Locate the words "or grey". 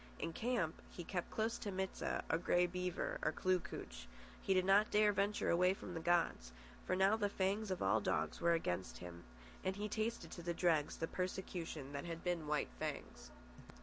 2.27-2.65